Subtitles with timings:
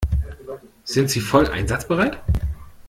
[0.83, 2.23] Sind Sie voll einsatzbereit?